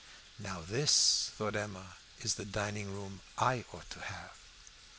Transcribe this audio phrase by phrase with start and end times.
[0.39, 4.35] "Now this," thought Emma, "is the dining room I ought to have."